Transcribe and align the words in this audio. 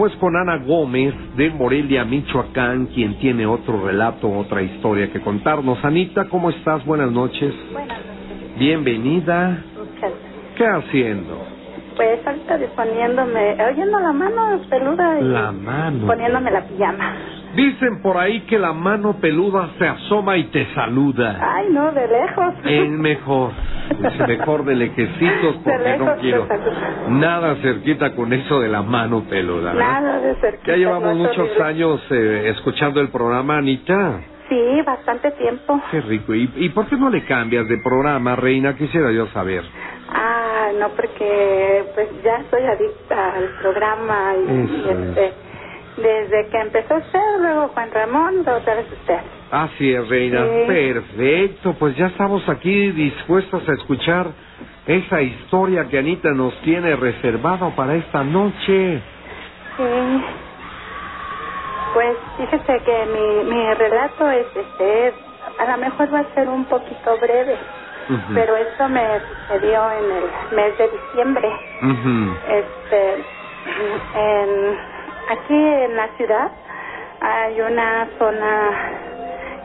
Iniciamos 0.00 0.18
pues 0.18 0.32
con 0.32 0.34
Ana 0.34 0.56
Gómez 0.64 1.14
de 1.36 1.50
Morelia, 1.50 2.06
Michoacán, 2.06 2.86
quien 2.86 3.18
tiene 3.18 3.44
otro 3.44 3.84
relato, 3.84 4.30
otra 4.30 4.62
historia 4.62 5.12
que 5.12 5.20
contarnos. 5.20 5.84
Anita, 5.84 6.24
¿cómo 6.30 6.48
estás? 6.48 6.82
Buenas 6.86 7.12
noches. 7.12 7.52
Buenas 7.70 7.98
noches. 7.98 8.58
Bienvenida. 8.58 9.62
Muchas. 9.76 10.12
¿Qué 10.56 10.64
haciendo? 10.66 11.44
Pues 11.96 12.26
ahorita 12.26 12.56
disponiéndome, 12.56 13.62
oyendo 13.62 13.98
la 14.00 14.12
mano 14.14 14.60
peluda 14.70 15.20
y 15.20 15.24
La 15.24 15.52
mano. 15.52 16.06
poniéndome 16.06 16.50
la 16.50 16.62
pijama. 16.62 17.14
Dicen 17.54 18.00
por 18.02 18.16
ahí 18.16 18.40
que 18.42 18.58
la 18.58 18.72
mano 18.72 19.14
peluda 19.20 19.70
se 19.78 19.86
asoma 19.86 20.36
y 20.36 20.44
te 20.44 20.66
saluda. 20.74 21.38
Ay, 21.40 21.68
no, 21.70 21.90
de 21.92 22.06
lejos. 22.06 22.54
Es 22.64 22.88
mejor, 22.90 23.50
es 24.04 24.28
mejor 24.28 24.64
de 24.64 24.76
lejecitos 24.76 25.64
De 25.64 25.72
porque 25.72 25.78
no 25.78 26.04
lejos 26.04 26.14
te 26.14 26.20
quiero 26.20 26.46
nada 27.08 27.56
cerquita 27.56 28.12
con 28.14 28.32
eso 28.32 28.60
de 28.60 28.68
la 28.68 28.82
mano 28.82 29.24
peluda. 29.28 29.72
¿no? 29.72 29.80
Nada 29.80 30.20
de 30.20 30.34
cerquita. 30.36 30.72
Ya 30.72 30.76
llevamos 30.76 31.16
no 31.16 31.24
muchos 31.24 31.38
horrible. 31.38 31.64
años 31.64 32.00
eh, 32.10 32.50
escuchando 32.56 33.00
el 33.00 33.08
programa, 33.08 33.58
Anita. 33.58 34.20
Sí, 34.48 34.82
bastante 34.84 35.30
tiempo. 35.32 35.80
Qué 35.90 36.00
rico. 36.02 36.34
¿Y, 36.34 36.50
¿Y 36.56 36.68
por 36.70 36.86
qué 36.86 36.96
no 36.96 37.08
le 37.10 37.24
cambias 37.24 37.68
de 37.68 37.78
programa, 37.78 38.34
Reina? 38.36 38.76
Quisiera 38.76 39.12
yo 39.12 39.26
saber. 39.28 39.62
Ah, 40.12 40.70
no, 40.78 40.88
porque 40.90 41.84
pues 41.94 42.08
ya 42.24 42.42
soy 42.50 42.62
adicta 42.64 43.34
al 43.34 43.44
programa 43.60 44.34
y, 44.36 44.88
este, 44.90 45.32
desde 46.02 46.48
que 46.48 46.58
empezó 46.58 46.96
usted, 46.96 47.20
luego 47.40 47.68
Juan 47.68 47.90
Ramón, 47.92 48.40
otra 48.40 48.74
vez 48.74 48.86
usted. 48.92 49.18
Así 49.50 49.92
es, 49.92 50.08
Reina. 50.08 50.44
Sí. 50.44 50.64
Perfecto. 50.66 51.74
Pues 51.78 51.96
ya 51.96 52.06
estamos 52.06 52.48
aquí 52.48 52.92
dispuestos 52.92 53.68
a 53.68 53.72
escuchar 53.72 54.28
esa 54.86 55.20
historia 55.20 55.86
que 55.88 55.98
Anita 55.98 56.30
nos 56.30 56.54
tiene 56.62 56.96
reservado 56.96 57.70
para 57.74 57.94
esta 57.96 58.24
noche. 58.24 59.02
Sí. 59.76 60.24
Pues 61.94 62.16
fíjese 62.36 62.80
que 62.84 63.06
mi, 63.06 63.50
mi 63.52 63.74
relato 63.74 64.30
es, 64.30 64.46
este, 64.54 65.12
a 65.58 65.70
lo 65.72 65.78
mejor 65.78 66.14
va 66.14 66.20
a 66.20 66.34
ser 66.34 66.48
un 66.48 66.64
poquito 66.66 67.18
breve, 67.20 67.56
pero 68.34 68.56
esto 68.56 68.88
me 68.88 69.04
sucedió 69.48 69.90
en 69.92 70.04
el 70.04 70.56
mes 70.56 70.78
de 70.78 70.88
diciembre. 70.88 71.50
Este, 72.48 73.24
en, 74.14 74.78
aquí 75.30 75.54
en 75.54 75.96
la 75.96 76.08
ciudad 76.16 76.50
hay 77.20 77.60
una 77.60 78.08
zona 78.18 78.70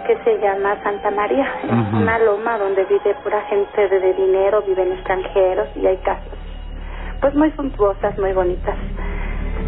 que 0.07 0.17
se 0.23 0.37
llama 0.39 0.75
Santa 0.83 1.09
María. 1.11 1.47
Es 1.63 1.93
una 1.93 2.19
loma 2.19 2.57
donde 2.57 2.85
vive 2.85 3.15
pura 3.23 3.41
gente 3.49 3.89
de, 3.89 3.99
de 3.99 4.13
dinero, 4.13 4.61
viven 4.61 4.91
extranjeros 4.93 5.67
y 5.75 5.87
hay 5.87 5.97
casas 5.97 6.45
pues 7.21 7.33
muy 7.33 7.51
suntuosas, 7.51 8.17
muy 8.19 8.33
bonitas. 8.33 8.75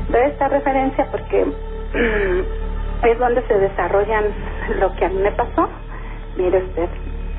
Doy 0.09 0.21
esta 0.25 0.47
referencia 0.47 1.07
porque 1.11 1.41
es 3.03 3.19
donde 3.19 3.41
se 3.47 3.57
desarrollan 3.57 4.25
lo 4.79 4.93
que 4.95 5.05
a 5.05 5.09
mí 5.09 5.19
me 5.19 5.31
pasó. 5.31 5.67
Mire 6.37 6.59
usted, 6.59 6.89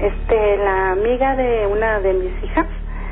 este, 0.01 0.57
la 0.57 0.93
amiga 0.93 1.37
de 1.37 1.67
una 1.69 2.01
de 2.01 2.13
mis 2.15 2.45
hijas 2.45 2.67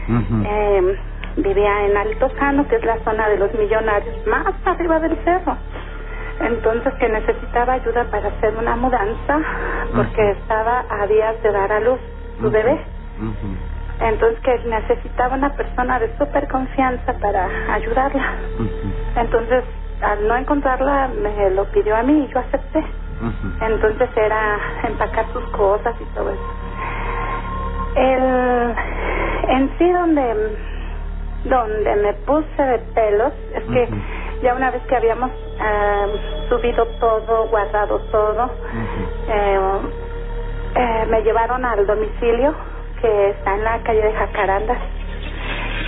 eh, 0.08 0.98
vivía 1.36 1.86
en 1.86 1.96
Altozano, 1.96 2.66
que 2.68 2.76
es 2.76 2.84
la 2.84 2.98
zona 3.04 3.28
de 3.28 3.38
los 3.38 3.52
millonarios, 3.54 4.26
más 4.26 4.46
arriba 4.64 4.98
del 5.00 5.16
cerro. 5.24 5.56
Entonces 6.40 6.92
que 6.94 7.08
necesitaba 7.08 7.74
ayuda 7.74 8.04
para 8.10 8.28
hacer 8.28 8.54
una 8.56 8.76
mudanza 8.76 9.40
porque 9.94 10.32
estaba 10.32 10.84
a 10.90 11.06
días 11.06 11.42
de 11.42 11.50
dar 11.50 11.72
a 11.72 11.80
luz 11.80 12.00
su 12.40 12.50
bebé. 12.50 12.78
Entonces 14.00 14.38
que 14.40 14.58
necesitaba 14.68 15.36
una 15.36 15.54
persona 15.54 15.98
de 15.98 16.14
súper 16.18 16.46
confianza 16.48 17.14
para 17.20 17.48
ayudarla. 17.72 18.34
Entonces 19.16 19.64
al 20.02 20.28
no 20.28 20.36
encontrarla 20.36 21.08
me 21.08 21.50
lo 21.50 21.64
pidió 21.66 21.96
a 21.96 22.02
mí 22.02 22.26
y 22.28 22.32
yo 22.32 22.40
acepté. 22.40 22.84
Entonces 23.62 24.10
era 24.14 24.58
empacar 24.84 25.24
sus 25.32 25.44
cosas 25.50 25.94
y 26.00 26.04
todo 26.14 26.30
eso. 26.30 26.54
El, 27.96 28.74
en 29.48 29.78
sí 29.78 29.90
donde, 29.90 30.58
donde 31.48 31.96
me 31.96 32.12
puse 32.26 32.62
de 32.62 32.78
pelos 32.94 33.32
es 33.54 33.64
que 33.64 33.88
ya 34.42 34.54
una 34.54 34.70
vez 34.70 34.82
que 34.86 34.96
habíamos 34.96 35.30
eh, 35.30 36.06
subido 36.48 36.86
todo, 37.00 37.48
guardado 37.48 37.98
todo, 38.10 38.44
Ujú. 38.44 39.32
eh, 39.32 39.60
eh, 40.74 41.04
me 41.08 41.22
llevaron 41.22 41.64
al 41.64 41.86
domicilio 41.86 42.54
que 43.00 43.30
está 43.30 43.54
en 43.54 43.64
la 43.64 43.78
calle 43.82 44.02
de 44.02 44.12
Jacarandas. 44.12 44.78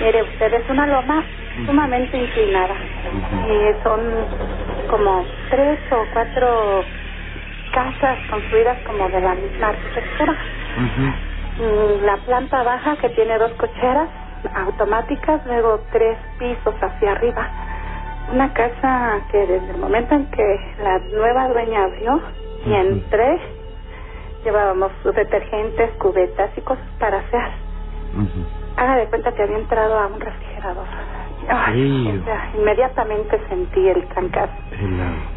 Mire, 0.01 0.23
usted 0.23 0.55
es 0.55 0.69
una 0.71 0.87
loma 0.87 1.25
sumamente 1.67 2.17
inclinada 2.17 2.75
y 3.49 3.83
son 3.83 4.27
como 4.91 5.25
tres 5.51 5.79
o 5.91 6.07
cuatro 6.13 6.87
casas 7.73 8.19
construidas 8.31 8.79
como 8.87 9.09
de 9.09 9.21
la 9.21 9.35
misma 9.35 9.69
arquitectura. 9.69 10.37
Mm, 11.59 12.05
La 12.05 12.17
planta 12.19 12.63
baja 12.63 12.97
que 12.97 13.09
tiene 13.11 13.37
dos 13.39 13.53
cocheras 13.55 14.09
automáticas, 14.54 15.44
luego 15.47 15.81
tres 15.93 16.19
pisos 16.38 16.75
hacia 16.81 17.12
arriba. 17.12 17.49
Una 18.32 18.53
casa 18.53 19.21
que 19.31 19.38
desde 19.38 19.71
el 19.71 19.78
momento 19.78 20.15
en 20.15 20.26
que 20.31 20.75
la 20.82 20.99
nueva 20.99 21.49
dueña 21.49 21.84
abrió 21.84 22.21
y 22.66 22.75
entré, 22.75 23.38
llevábamos 24.44 24.93
sus 25.03 25.15
detergentes, 25.15 25.91
cubetas 25.99 26.50
y 26.56 26.60
cosas 26.60 26.87
para 26.99 27.19
hacer. 27.19 27.49
Haga 28.76 28.97
de 28.97 29.06
cuenta 29.06 29.32
que 29.32 29.43
había 29.43 29.59
entrado 29.59 29.99
a 29.99 30.06
un 30.06 30.21
refrigerador. 30.21 30.87
Ay, 31.49 31.72
Frío. 31.72 32.20
o 32.20 32.25
sea, 32.25 32.50
inmediatamente 32.59 33.41
sentí 33.49 33.88
el 33.88 34.06
trancazo. 34.09 34.53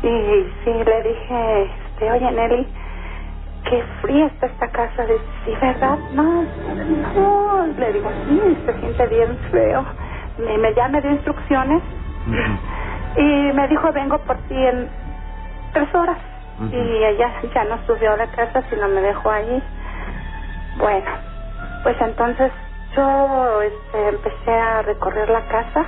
Y 0.04 0.46
sí, 0.64 0.72
le 0.86 1.04
dije, 1.04 1.64
este, 1.64 2.12
oye 2.12 2.32
Nelly, 2.32 2.68
qué 3.70 3.84
fría 4.02 4.26
está 4.28 4.48
esta 4.48 4.68
casa. 4.70 5.06
Dice, 5.06 5.22
sí, 5.46 5.52
¿verdad? 5.62 5.98
No, 6.14 6.44
no. 7.16 7.51
Le 7.68 7.94
digo, 7.94 8.10
sí, 8.28 8.58
se 8.66 8.80
siente 8.80 9.08
bien 9.08 9.38
feo. 9.52 9.86
Y 10.38 10.58
me, 10.58 10.74
ya 10.74 10.88
me 10.88 11.02
dio 11.02 11.12
instrucciones 11.12 11.82
y 13.18 13.54
me 13.54 13.68
dijo, 13.68 13.92
vengo 13.92 14.18
por 14.20 14.38
ti 14.48 14.56
en 14.56 14.90
tres 15.74 15.94
horas. 15.96 16.18
Y 16.72 16.76
ella 16.76 17.32
ya 17.54 17.64
no 17.66 17.78
subió 17.88 18.14
a 18.14 18.18
la 18.18 18.28
casa, 18.28 18.62
sino 18.70 18.88
me 18.88 19.02
dejó 19.02 19.32
allí. 19.32 19.64
Bueno, 20.78 21.10
pues 21.84 21.96
entonces 22.02 22.52
yo 22.96 23.62
este, 23.64 24.10
empecé 24.10 24.52
a 24.52 24.82
recorrer 24.84 25.30
la 25.30 25.42
casa. 25.48 25.86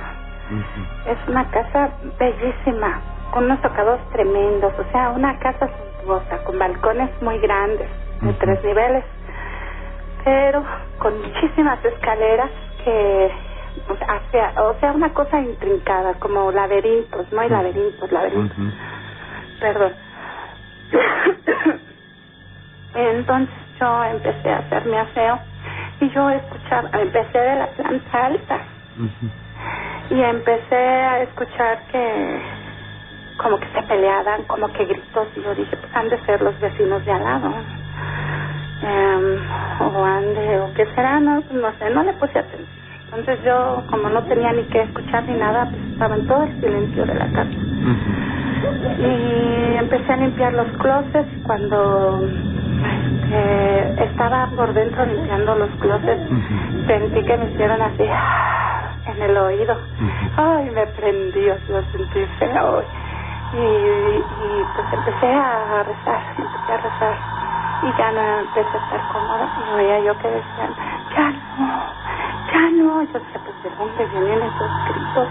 Es 1.06 1.18
una 1.28 1.48
casa 1.50 1.90
bellísima, 2.18 3.00
con 3.32 3.44
unos 3.44 3.60
tocados 3.62 4.00
tremendos, 4.12 4.72
o 4.78 4.92
sea, 4.92 5.10
una 5.10 5.38
casa 5.38 5.68
suntuosa, 5.68 6.38
con 6.44 6.58
balcones 6.58 7.10
muy 7.22 7.38
grandes, 7.38 7.88
de 8.20 8.32
tres 8.34 8.62
niveles, 8.64 9.04
pero 10.24 10.64
con 10.98 11.20
muchísimas 11.20 11.84
escaleras 11.84 12.50
que, 12.84 13.30
o 13.88 13.96
sea, 13.96 14.06
hacia- 14.16 14.54
o 14.62 14.74
sea, 14.80 14.92
una 14.92 15.12
cosa 15.12 15.38
intrincada, 15.40 16.14
como 16.14 16.50
laberintos, 16.50 17.30
no 17.32 17.40
hay 17.40 17.48
laberintos, 17.50 18.10
laberintos, 18.12 18.58
Ujú. 18.58 18.70
perdón. 19.60 19.94
Entonces 22.94 23.54
yo 23.80 24.04
empecé 24.04 24.50
a 24.50 24.58
hacer 24.58 24.86
mi 24.86 24.96
aseo 24.96 25.40
y 26.00 26.10
yo 26.10 26.30
escuchaba, 26.30 26.88
empecé 26.92 27.38
de 27.38 27.56
la 27.56 27.66
planta 27.68 28.26
alta 28.26 28.58
y 30.10 30.22
empecé 30.22 30.76
a 30.76 31.22
escuchar 31.22 31.82
que 31.90 32.40
como 33.36 33.58
que 33.58 33.66
se 33.74 33.82
peleaban, 33.82 34.44
como 34.44 34.68
que 34.68 34.84
gritos 34.84 35.28
y 35.36 35.42
yo 35.42 35.54
dije, 35.56 35.76
pues 35.76 35.90
han 35.96 36.08
de 36.08 36.18
ser 36.24 36.40
los 36.40 36.58
vecinos 36.60 37.04
de 37.04 37.12
al 37.12 37.24
lado. 37.24 37.52
O 39.80 40.04
han 40.04 40.34
de, 40.34 40.60
o 40.60 40.74
qué 40.74 40.86
será, 40.94 41.20
no, 41.20 41.42
no 41.52 41.72
sé, 41.78 41.90
no 41.90 42.02
le 42.02 42.12
puse 42.14 42.38
atención. 42.38 42.68
Entonces 43.06 43.44
yo, 43.44 43.82
como 43.90 44.08
no 44.08 44.22
tenía 44.24 44.52
ni 44.52 44.62
que 44.64 44.82
escuchar 44.82 45.24
ni 45.24 45.34
nada, 45.34 45.68
pues 45.70 45.82
estaba 45.92 46.16
en 46.16 46.26
todo 46.26 46.42
el 46.42 46.60
silencio 46.60 47.06
de 47.06 47.14
la 47.14 47.26
casa. 47.26 47.50
Y 48.98 49.76
empecé 49.78 50.12
a 50.12 50.16
limpiar 50.16 50.52
los 50.54 50.66
closets 50.78 51.28
y 51.36 51.40
cuando 51.42 52.20
este, 53.24 54.04
estaba 54.04 54.48
por 54.56 54.72
dentro 54.74 55.04
limpiando 55.06 55.54
los 55.54 55.70
closets, 55.80 56.22
sentí 56.86 57.22
que 57.22 57.36
me 57.36 57.50
hicieron 57.50 57.80
así 57.82 58.08
en 59.06 59.22
el 59.22 59.36
oído. 59.36 59.76
Ay, 60.36 60.70
me 60.74 60.86
prendió, 60.88 61.54
lo 61.68 61.82
sentí 61.92 62.24
feo. 62.38 62.82
Y, 63.52 63.56
y 63.56 64.64
pues 64.74 64.86
empecé 64.92 65.26
a 65.32 65.82
rezar, 65.84 66.22
empecé 66.36 66.72
a 66.72 66.76
rezar. 66.78 67.33
Y 67.84 67.98
ya 67.98 68.12
no 68.12 68.20
empecé 68.40 68.76
a 68.78 68.84
estar 68.84 69.08
cómoda. 69.12 69.48
Y 69.68 69.74
oía 69.76 70.00
yo 70.00 70.18
que 70.18 70.28
decían, 70.28 70.74
ya 71.16 71.30
no, 71.58 71.82
ya 72.52 72.70
no. 72.70 73.02
Yo 73.02 73.18
decía, 73.18 73.40
pues 73.44 73.62
de 73.62 73.70
dónde 73.78 74.06
vienen 74.06 74.42
esos 74.42 74.70
gritos. 74.88 75.28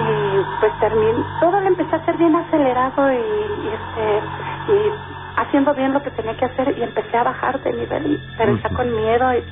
Y 0.00 0.60
pues 0.60 0.72
terminé, 0.80 1.24
todo 1.40 1.60
lo 1.60 1.66
empecé 1.66 1.94
a 1.94 1.98
hacer 1.98 2.16
bien 2.16 2.36
acelerado 2.36 3.12
y, 3.12 3.16
y 3.16 3.68
este, 3.68 4.72
y 4.72 4.92
haciendo 5.36 5.74
bien 5.74 5.92
lo 5.92 6.02
que 6.02 6.10
tenía 6.12 6.36
que 6.36 6.44
hacer 6.46 6.76
y 6.78 6.82
empecé 6.82 7.16
a 7.16 7.24
bajar 7.24 7.60
de 7.60 7.72
nivel, 7.72 8.20
pero 8.38 8.56
ya 8.56 8.66
Ujú. 8.68 8.76
con 8.76 8.96
miedo 8.96 9.34
y 9.34 9.44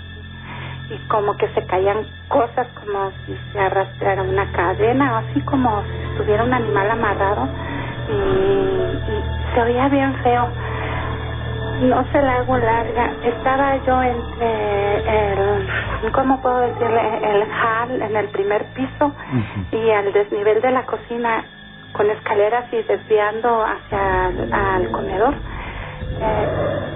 y 0.90 0.96
como 1.08 1.36
que 1.36 1.46
se 1.48 1.66
caían 1.66 1.98
cosas 2.28 2.66
como 2.80 3.10
si 3.26 3.38
se 3.52 3.60
arrastrara 3.60 4.22
una 4.22 4.50
cadena, 4.52 5.18
así 5.18 5.38
como 5.42 5.82
si 5.82 6.12
estuviera 6.12 6.44
un 6.44 6.54
animal 6.54 6.90
amarrado 6.90 7.46
y, 8.08 8.12
y 9.12 9.54
se 9.54 9.62
oía 9.62 9.88
bien 9.88 10.14
feo. 10.22 10.48
No 11.80 12.04
se 12.10 12.22
la 12.22 12.36
hago 12.38 12.58
larga. 12.58 13.12
Estaba 13.22 13.76
yo 13.84 14.02
entre 14.02 15.32
el, 15.32 16.12
¿cómo 16.12 16.40
puedo 16.42 16.58
decirle? 16.60 17.18
El 17.22 17.42
hall 17.42 18.02
en 18.02 18.16
el 18.16 18.28
primer 18.28 18.64
piso 18.74 19.12
y 19.70 19.90
al 19.90 20.12
desnivel 20.12 20.60
de 20.60 20.70
la 20.72 20.84
cocina 20.84 21.44
con 21.92 22.10
escaleras 22.10 22.64
y 22.72 22.82
desviando 22.82 23.64
hacia 23.64 24.28
el 24.28 24.52
al 24.52 24.90
comedor. 24.90 25.34
Eh, 26.20 26.88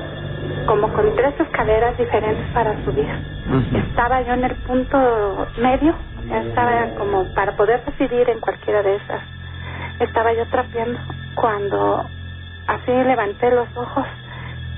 como 0.66 0.88
con 0.92 1.14
tres 1.16 1.38
escaleras 1.38 1.96
diferentes 1.96 2.46
para 2.52 2.74
subir. 2.84 3.08
Estaba 3.74 4.22
yo 4.22 4.34
en 4.34 4.44
el 4.44 4.54
punto 4.66 5.46
medio, 5.58 5.94
estaba 6.32 6.86
como 6.98 7.24
para 7.34 7.52
poder 7.56 7.84
decidir 7.84 8.28
en 8.30 8.40
cualquiera 8.40 8.82
de 8.82 8.96
esas. 8.96 9.22
Estaba 10.00 10.32
yo 10.32 10.46
trapeando 10.46 10.98
cuando 11.34 12.04
así 12.66 12.92
levanté 12.92 13.50
los 13.50 13.68
ojos 13.76 14.06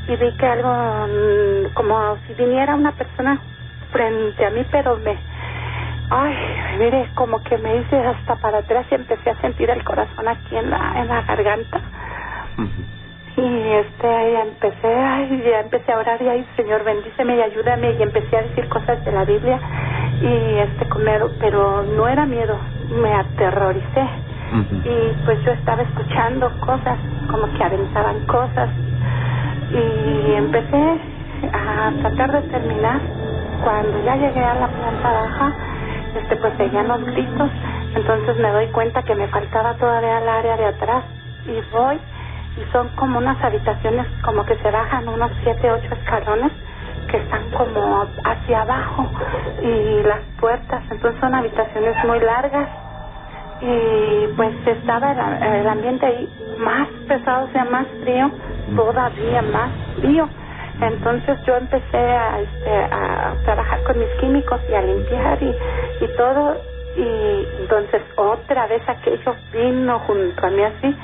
y 0.06 0.16
vi 0.16 0.32
que 0.36 0.46
algo 0.46 0.68
mm, 0.68 1.74
como 1.74 2.16
si 2.26 2.34
viniera 2.34 2.74
una 2.74 2.92
persona 2.92 3.40
frente 3.90 4.44
a 4.44 4.50
mí, 4.50 4.64
pero 4.70 4.96
me, 4.98 5.16
ay, 6.10 6.34
mire, 6.78 7.08
como 7.14 7.42
que 7.42 7.56
me 7.58 7.76
hice 7.76 7.96
hasta 7.98 8.36
para 8.36 8.58
atrás 8.58 8.86
y 8.90 8.94
empecé 8.94 9.30
a 9.30 9.40
sentir 9.40 9.70
el 9.70 9.82
corazón 9.84 10.28
aquí 10.28 10.56
en 10.56 10.70
la, 10.70 11.00
en 11.00 11.08
la 11.08 11.22
garganta. 11.22 11.80
Y 13.36 13.68
este, 13.72 14.06
ahí 14.06 14.36
empecé, 14.48 14.94
ay, 14.94 15.42
ya 15.44 15.60
empecé 15.60 15.92
a 15.92 15.98
orar 15.98 16.22
y 16.22 16.28
ay, 16.28 16.46
Señor, 16.56 16.84
bendíceme 16.84 17.36
y 17.36 17.42
ayúdame 17.42 17.92
y 17.92 18.02
empecé 18.02 18.36
a 18.36 18.42
decir 18.42 18.68
cosas 18.68 19.04
de 19.04 19.10
la 19.10 19.24
Biblia 19.24 19.58
y 20.20 20.58
este, 20.58 20.88
comer, 20.88 21.22
pero 21.40 21.82
no 21.82 22.06
era 22.08 22.26
miedo, 22.26 22.56
me 22.90 23.12
aterroricé. 23.12 24.08
Y 24.84 25.24
pues 25.24 25.42
yo 25.42 25.50
estaba 25.50 25.82
escuchando 25.82 26.48
cosas, 26.60 26.96
como 27.28 27.52
que 27.54 27.64
aventaban 27.64 28.24
cosas 28.26 28.70
y 29.70 30.34
empecé 30.34 31.00
a 31.52 31.92
tratar 32.00 32.32
de 32.32 32.42
terminar. 32.48 33.00
Cuando 33.62 34.04
ya 34.04 34.16
llegué 34.16 34.44
a 34.44 34.54
la 34.54 34.68
planta 34.68 35.12
baja, 35.12 35.52
este, 36.16 36.36
pues 36.36 36.52
seguían 36.56 36.88
los 36.88 37.04
gritos, 37.04 37.50
entonces 37.94 38.36
me 38.36 38.50
doy 38.50 38.66
cuenta 38.68 39.02
que 39.02 39.14
me 39.14 39.26
faltaba 39.28 39.74
todavía 39.74 40.18
el 40.18 40.28
área 40.28 40.56
de 40.56 40.66
atrás. 40.66 41.04
Y 41.46 41.60
voy 41.72 41.98
y 42.56 42.72
son 42.72 42.88
como 42.96 43.18
unas 43.18 43.42
habitaciones 43.42 44.06
como 44.24 44.44
que 44.44 44.56
se 44.56 44.70
bajan 44.70 45.08
unos 45.08 45.30
siete, 45.42 45.70
ocho 45.70 45.94
escalones 45.94 46.52
que 47.10 47.18
están 47.18 47.50
como 47.50 48.06
hacia 48.24 48.62
abajo 48.62 49.06
y 49.62 50.02
las 50.02 50.20
puertas, 50.40 50.82
entonces 50.90 51.20
son 51.20 51.34
habitaciones 51.34 52.04
muy 52.04 52.20
largas. 52.20 52.68
Y 53.60 54.26
pues 54.36 54.54
estaba 54.66 55.12
el, 55.12 55.42
el 55.60 55.68
ambiente 55.68 56.04
ahí 56.04 56.28
más 56.58 56.88
pesado, 57.08 57.46
o 57.46 57.52
sea, 57.52 57.64
más 57.64 57.86
frío, 58.02 58.30
todavía 58.74 59.42
más 59.42 59.70
frío. 59.96 60.28
Entonces 60.80 61.38
yo 61.46 61.56
empecé 61.56 61.96
a, 61.96 62.40
este, 62.40 62.70
a 62.70 63.34
trabajar 63.44 63.82
con 63.84 63.98
mis 63.98 64.08
químicos 64.20 64.60
y 64.68 64.74
a 64.74 64.82
limpiar 64.82 65.42
y, 65.42 65.54
y 66.00 66.08
todo. 66.16 66.56
Y 66.96 67.46
entonces 67.60 68.02
otra 68.16 68.66
vez 68.66 68.82
aquello 68.88 69.34
vino 69.52 69.98
junto 70.00 70.46
a 70.46 70.50
mí 70.50 70.62
así. 70.62 70.96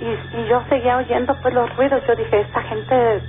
Y, 0.00 0.38
y 0.38 0.48
yo 0.48 0.62
seguía 0.68 0.98
oyendo 0.98 1.34
pues 1.40 1.54
los 1.54 1.74
ruidos. 1.76 2.02
Yo 2.06 2.14
dije 2.16 2.40
esta 2.40 2.62
gente 2.62 3.20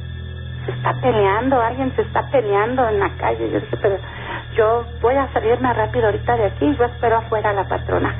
se 0.66 0.72
está 0.72 0.94
peleando 1.02 1.60
alguien 1.60 1.94
se 1.96 2.04
está 2.04 2.30
peleando 2.32 2.88
en 2.88 3.00
la 3.00 3.10
calle 3.18 3.52
yo 3.52 3.60
dije 3.60 3.78
pero 3.82 3.98
yo 4.56 4.86
voy 5.02 5.16
a 5.16 5.32
salirme 5.34 5.74
rápido 5.74 6.06
ahorita 6.06 6.38
de 6.38 6.46
aquí 6.46 6.76
yo 6.78 6.86
espero 6.86 7.18
afuera 7.18 7.50
a 7.50 7.54
la 7.54 7.68
patrona 7.68 8.16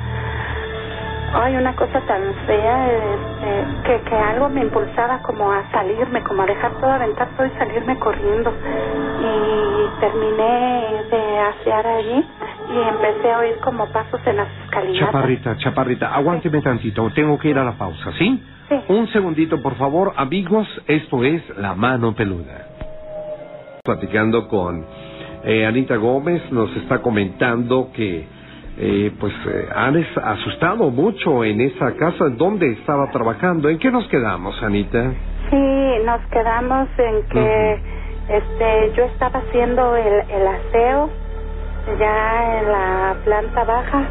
ay 1.34 1.56
una 1.56 1.74
cosa 1.74 2.00
tan 2.06 2.22
fea 2.46 2.88
este, 2.92 3.82
que 3.84 4.08
que 4.08 4.14
algo 4.14 4.48
me 4.48 4.62
impulsaba 4.62 5.20
como 5.22 5.50
a 5.50 5.68
salirme 5.70 6.22
como 6.22 6.42
a 6.42 6.46
dejar 6.46 6.72
todo 6.80 6.90
aventar 6.90 7.28
todo 7.36 7.46
y 7.46 7.50
salirme 7.58 7.98
corriendo 7.98 8.52
y 9.20 10.00
terminé 10.00 11.04
de 11.10 11.38
asear 11.38 11.86
allí 11.86 12.24
y 12.72 12.88
empecé 12.88 13.30
a 13.30 13.38
oír 13.38 13.56
como 13.62 13.86
pasos 13.92 14.20
en 14.26 14.36
las 14.36 14.48
escalinatas. 14.64 15.06
Chaparrita, 15.06 15.56
chaparrita, 15.58 16.14
aguánteme 16.14 16.60
tantito, 16.62 17.10
tengo 17.14 17.38
que 17.38 17.48
ir 17.50 17.58
a 17.58 17.64
la 17.64 17.72
pausa, 17.72 18.12
¿sí? 18.18 18.42
Sí. 18.68 18.76
Un 18.88 19.06
segundito, 19.08 19.60
por 19.60 19.74
favor, 19.76 20.14
amigos, 20.16 20.66
esto 20.86 21.22
es 21.24 21.42
La 21.58 21.74
Mano 21.74 22.14
Peluda. 22.14 22.68
Platicando 23.84 24.48
con 24.48 24.86
eh, 25.44 25.66
Anita 25.66 25.96
Gómez, 25.96 26.50
nos 26.50 26.74
está 26.76 27.02
comentando 27.02 27.90
que 27.94 28.26
eh, 28.76 29.12
pues 29.20 29.32
eh, 29.46 29.68
han 29.74 30.04
asustado 30.24 30.90
mucho 30.90 31.44
en 31.44 31.60
esa 31.60 31.92
casa 31.96 32.28
donde 32.30 32.72
estaba 32.72 33.10
trabajando. 33.10 33.68
¿En 33.68 33.78
qué 33.78 33.90
nos 33.90 34.06
quedamos, 34.08 34.60
Anita? 34.62 35.12
Sí, 35.50 35.94
nos 36.04 36.20
quedamos 36.30 36.88
en 36.98 37.22
que 37.28 37.78
este 38.28 38.92
yo 38.96 39.04
estaba 39.04 39.40
haciendo 39.40 39.96
el, 39.96 40.30
el 40.30 40.46
aseo 40.48 41.10
ya 41.98 42.58
en 42.60 42.72
la 42.72 43.16
planta 43.24 43.64
baja 43.64 44.08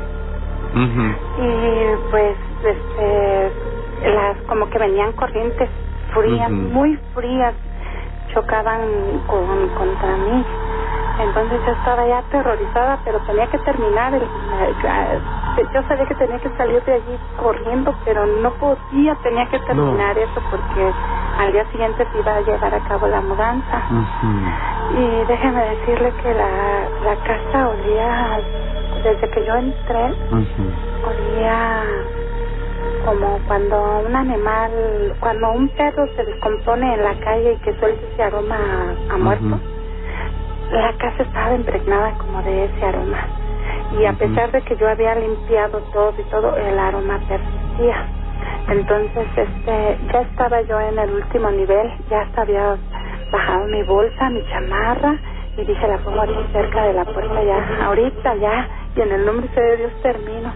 y 0.75 2.09
pues 2.11 2.35
este 2.63 3.51
las 4.09 4.37
como 4.47 4.69
que 4.69 4.79
venían 4.79 5.11
corrientes 5.13 5.69
frías, 6.13 6.49
muy 6.51 6.97
frías, 7.13 7.53
chocaban 8.33 8.81
con 9.27 9.69
contra 9.69 10.17
mí. 10.17 10.45
Entonces 11.19 11.61
yo 11.65 11.71
estaba 11.73 12.05
ya 12.07 12.17
aterrorizada, 12.19 12.99
pero 13.05 13.19
tenía 13.21 13.47
que 13.47 13.59
terminar. 13.59 14.13
El, 14.13 14.23
el- 14.23 15.69
yo 15.73 15.81
sabía 15.87 16.05
que 16.07 16.15
tenía 16.15 16.39
que 16.39 16.49
salir 16.57 16.83
de 16.83 16.93
allí 16.93 17.19
corriendo, 17.37 17.93
pero 18.05 18.25
no 18.25 18.51
podía, 18.55 19.15
tenía 19.23 19.47
que 19.49 19.59
terminar 19.59 20.17
eso 20.17 20.41
porque 20.49 20.91
al 21.39 21.51
día 21.53 21.65
siguiente 21.71 22.07
se 22.11 22.17
iba 22.19 22.35
a 22.35 22.41
llevar 22.41 22.73
a 22.73 22.79
cabo 22.87 23.07
la 23.07 23.21
mudanza. 23.21 23.83
Y 24.95 25.25
déjeme 25.25 25.65
decirle 25.77 26.13
que 26.21 26.33
la, 26.33 26.89
la 27.05 27.15
casa 27.17 27.69
olía, 27.69 28.41
desde 29.03 29.29
que 29.29 29.45
yo 29.45 29.55
entré, 29.55 30.15
olía 31.05 31.83
como 33.05 33.39
cuando 33.47 33.75
un 34.07 34.15
animal, 34.15 35.15
cuando 35.19 35.51
un 35.51 35.69
perro 35.69 36.07
se 36.15 36.23
descompone 36.25 36.93
en 36.95 37.03
la 37.03 37.15
calle 37.19 37.53
y 37.53 37.57
que 37.57 37.73
suelta 37.79 38.01
ese 38.13 38.23
aroma 38.23 38.55
a, 38.55 39.13
a 39.13 39.17
muerto. 39.17 39.59
La 40.71 40.93
casa 40.97 41.23
estaba 41.23 41.55
impregnada 41.55 42.17
como 42.17 42.41
de 42.41 42.65
ese 42.65 42.85
aroma. 42.85 43.27
Y 43.99 44.05
a 44.05 44.13
pesar 44.13 44.51
de 44.51 44.61
que 44.61 44.75
yo 44.77 44.89
había 44.89 45.15
limpiado 45.15 45.79
todo 45.93 46.13
y 46.17 46.23
todo, 46.29 46.55
el 46.57 46.79
aroma 46.79 47.19
persistía. 47.27 48.05
Entonces, 48.69 49.27
este, 49.35 49.97
ya 50.11 50.21
estaba 50.21 50.61
yo 50.61 50.79
en 50.79 50.97
el 50.97 51.11
último 51.11 51.51
nivel, 51.51 51.91
ya 52.09 52.21
hasta 52.21 52.41
había 52.41 52.77
bajado 53.31 53.67
mi 53.67 53.83
bolsa, 53.83 54.29
mi 54.29 54.43
chamarra, 54.47 55.17
y 55.57 55.65
dije, 55.65 55.87
la 55.87 55.97
pongo 55.97 56.21
aquí 56.21 56.33
cerca 56.51 56.83
de 56.83 56.93
la 56.93 57.05
puerta 57.05 57.43
ya, 57.43 57.85
ahorita 57.85 58.35
ya, 58.35 58.67
y 58.95 59.01
en 59.01 59.11
el 59.11 59.25
nombre 59.25 59.47
de 59.49 59.77
Dios 59.77 59.91
termino. 60.01 60.51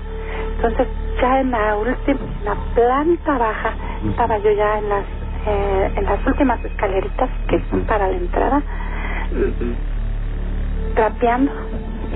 Entonces, 0.55 0.87
ya 1.21 1.41
en 1.41 1.51
la 1.51 1.75
última, 1.75 2.19
en 2.19 2.45
la 2.45 2.55
planta 2.73 3.37
baja, 3.37 3.73
estaba 4.09 4.37
yo 4.39 4.51
ya 4.51 4.79
en 4.79 4.89
las, 4.89 5.05
eh, 5.47 5.91
en 5.95 6.05
las 6.05 6.25
últimas 6.25 6.63
escaleritas 6.63 7.29
que 7.47 7.61
son 7.69 7.81
para 7.85 8.07
la 8.07 8.17
entrada, 8.17 8.61
trapeando. 10.95 11.51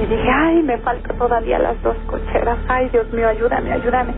Y 0.01 0.05
dije, 0.05 0.29
ay, 0.31 0.63
me 0.63 0.77
falta 0.79 1.13
todavía 1.15 1.59
las 1.59 1.81
dos 1.83 1.95
cocheras. 2.07 2.57
Ay, 2.69 2.89
Dios 2.89 3.11
mío, 3.11 3.27
ayúdame, 3.27 3.73
ayúdame. 3.73 4.13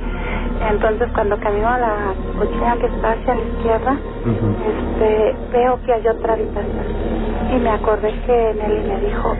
Entonces, 0.70 1.10
cuando 1.14 1.38
camino 1.40 1.68
a 1.68 1.80
la 1.80 1.96
cochera 2.38 2.76
que 2.80 2.86
está 2.86 3.12
hacia 3.14 3.36
la 3.36 3.42
izquierda, 3.42 3.98
este, 4.70 5.36
veo 5.52 5.80
que 5.84 5.94
hay 5.94 6.08
otra 6.08 6.34
habitación. 6.34 6.86
Y 7.54 7.60
me 7.60 7.70
acordé 7.72 8.14
que 8.26 8.54
Nelly 8.56 8.88
me 8.88 9.00
dijo, 9.02 9.36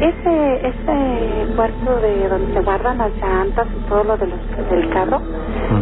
ese, 0.00 0.66
ese 0.68 1.54
puerto 1.54 2.00
de 2.00 2.28
donde 2.28 2.52
se 2.54 2.60
guardan 2.62 2.98
las 2.98 3.12
llantas 3.16 3.66
y 3.76 3.88
todo 3.88 4.02
lo 4.04 4.16
de 4.16 4.26
los, 4.26 4.70
del 4.70 4.88
carro, 4.90 5.20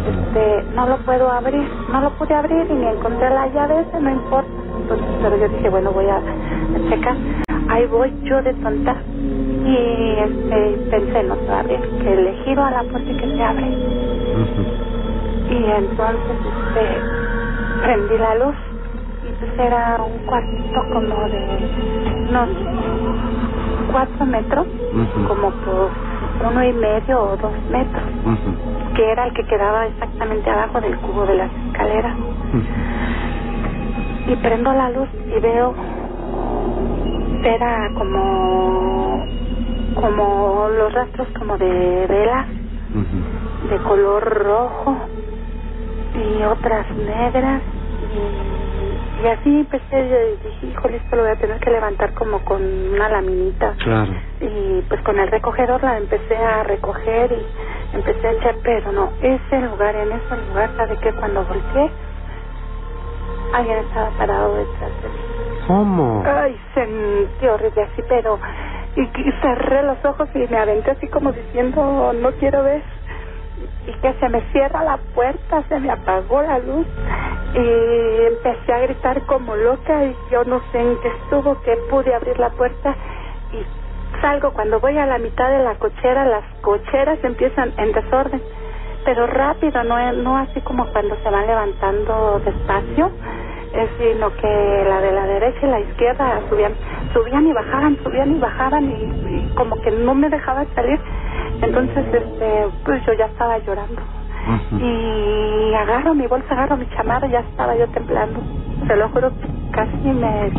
este, 0.07 0.63
no 0.75 0.87
lo 0.87 0.97
puedo 0.99 1.31
abrir, 1.31 1.67
no 1.91 2.01
lo 2.01 2.11
pude 2.11 2.33
abrir 2.35 2.67
y 2.69 2.73
ni 2.73 2.85
encontré 2.85 3.29
la 3.29 3.47
llave, 3.47 3.81
ese 3.81 3.99
no 3.99 4.11
importa. 4.11 4.49
Entonces, 4.81 5.07
pero 5.21 5.37
yo 5.37 5.47
dije, 5.49 5.69
bueno, 5.69 5.91
voy 5.91 6.05
a, 6.07 6.17
a 6.17 6.89
checar. 6.89 7.15
Ahí 7.69 7.85
voy 7.87 8.13
yo 8.23 8.41
de 8.41 8.53
tonta. 8.55 8.95
Y 9.65 10.15
este, 10.19 10.87
pensé, 10.91 11.23
no 11.23 11.35
se 11.35 11.47
va 11.47 11.57
a 11.57 11.59
abrir, 11.61 11.79
que 11.79 12.15
le 12.15 12.33
giro 12.43 12.63
a 12.63 12.71
la 12.71 12.83
puerta 12.83 13.11
y 13.11 13.17
que 13.17 13.27
se 13.35 13.43
abre. 13.43 13.67
Y 15.49 15.65
entonces 15.65 16.37
este, 16.45 17.01
prendí 17.83 18.17
la 18.17 18.35
luz. 18.35 18.55
Y 19.23 19.31
pues 19.39 19.59
era 19.59 19.97
un 20.03 20.25
cuartito 20.25 20.81
como 20.93 21.15
de 21.27 21.41
unos 22.29 22.49
cuatro 23.91 24.25
metros, 24.25 24.67
como 25.27 25.49
por 25.51 25.89
uno 26.51 26.63
y 26.63 26.73
medio 26.73 27.21
o 27.21 27.37
dos 27.37 27.53
metros, 27.71 28.03
que 28.95 29.11
era 29.11 29.25
el 29.25 29.33
que 29.33 29.43
quedaba 29.45 29.87
exactamente 29.87 30.49
abajo 30.49 30.81
del 30.81 30.95
cubo 30.97 31.25
de 31.25 31.35
las 31.35 31.51
escaleras. 31.67 32.15
Y 34.27 34.35
prendo 34.37 34.73
la 34.73 34.89
luz 34.89 35.07
y 35.25 35.39
veo, 35.39 35.73
era 37.45 37.91
como, 37.93 39.25
como 39.95 40.67
los 40.69 40.93
rastros 40.93 41.27
como 41.37 41.57
de 41.57 42.07
velas 42.07 42.47
de 43.69 43.77
color 43.79 44.23
rojo 44.23 44.97
y 46.13 46.43
otras 46.43 46.89
negras 46.95 47.61
y, 49.23 49.27
así 49.27 49.59
empecé, 49.59 50.09
yo 50.09 50.49
dije, 50.49 50.67
híjole, 50.67 50.97
esto 50.97 51.15
lo 51.15 51.23
voy 51.23 51.31
a 51.31 51.35
tener 51.35 51.59
que 51.59 51.71
levantar 51.71 52.13
como 52.13 52.39
con 52.45 52.61
una 52.61 53.09
laminita. 53.09 53.73
Claro. 53.79 54.13
Y 54.39 54.81
pues 54.87 55.01
con 55.01 55.17
el 55.17 55.29
recogedor 55.29 55.81
la 55.83 55.97
empecé 55.97 56.37
a 56.37 56.63
recoger 56.63 57.31
y 57.31 57.95
empecé 57.95 58.27
a 58.27 58.31
echar, 58.33 58.55
pero 58.63 58.91
no, 58.91 59.09
ese 59.21 59.61
lugar, 59.61 59.95
en 59.95 60.11
ese 60.11 60.47
lugar, 60.47 60.69
¿sabe 60.77 60.97
que 60.97 61.11
Cuando 61.13 61.43
volteé, 61.43 61.89
alguien 63.53 63.77
estaba 63.79 64.09
parado 64.11 64.55
detrás 64.57 64.91
de 65.01 65.09
mí. 65.09 65.14
¿Cómo? 65.67 66.23
Ay, 66.25 66.57
sentí 66.73 67.47
horrible 67.47 67.83
así, 67.83 68.01
pero... 68.07 68.39
Y, 68.95 69.01
y 69.01 69.31
cerré 69.41 69.83
los 69.83 70.03
ojos 70.05 70.29
y 70.33 70.47
me 70.49 70.57
aventé 70.57 70.91
así 70.91 71.07
como 71.09 71.33
diciendo, 71.33 72.13
no 72.13 72.31
quiero 72.33 72.63
ver 72.63 72.81
y 73.87 73.93
que 73.93 74.13
se 74.19 74.29
me 74.29 74.41
cierra 74.51 74.83
la 74.83 74.97
puerta, 75.13 75.63
se 75.69 75.79
me 75.79 75.91
apagó 75.91 76.41
la 76.41 76.59
luz 76.59 76.87
y 77.53 78.25
empecé 78.27 78.73
a 78.73 78.79
gritar 78.79 79.21
como 79.25 79.55
loca 79.55 80.05
y 80.05 80.15
yo 80.31 80.43
no 80.45 80.61
sé 80.71 80.79
en 80.79 80.97
qué 80.99 81.07
estuvo 81.07 81.61
que 81.61 81.75
pude 81.89 82.13
abrir 82.13 82.37
la 82.39 82.49
puerta 82.49 82.95
y 83.53 84.21
salgo. 84.21 84.51
Cuando 84.51 84.79
voy 84.79 84.97
a 84.97 85.05
la 85.05 85.17
mitad 85.19 85.49
de 85.49 85.63
la 85.63 85.75
cochera, 85.75 86.25
las 86.25 86.43
cocheras 86.61 87.19
empiezan 87.23 87.73
en 87.77 87.91
desorden, 87.91 88.41
pero 89.05 89.27
rápido, 89.27 89.83
no, 89.83 90.13
no 90.13 90.37
así 90.37 90.61
como 90.61 90.85
cuando 90.87 91.15
se 91.23 91.29
van 91.29 91.47
levantando 91.47 92.41
despacio, 92.43 93.11
sino 93.97 94.31
que 94.35 94.85
la 94.87 95.01
de 95.01 95.11
la 95.11 95.25
derecha 95.25 95.59
y 95.63 95.69
la 95.69 95.79
izquierda 95.79 96.41
subían, 96.49 96.73
subían 97.13 97.47
y 97.47 97.53
bajaban, 97.53 97.97
subían 98.03 98.35
y 98.35 98.39
bajaban 98.39 98.91
y 98.91 99.53
como 99.55 99.75
que 99.81 99.91
no 99.91 100.15
me 100.15 100.29
dejaban 100.29 100.67
salir 100.75 100.99
entonces, 101.61 102.05
este, 102.13 102.67
pues 102.83 103.05
yo 103.05 103.13
ya 103.13 103.25
estaba 103.25 103.57
llorando. 103.59 104.01
Y 104.79 105.73
agarro 105.73 106.13
mi 106.13 106.27
bolsa, 106.27 106.47
agarro 106.51 106.77
mi 106.77 106.87
chamarra, 106.89 107.27
ya 107.27 107.39
estaba 107.39 107.75
yo 107.75 107.87
temblando. 107.89 108.39
Se 108.87 108.95
lo 108.95 109.09
juro, 109.09 109.31
casi 109.71 110.07
me, 110.07 110.51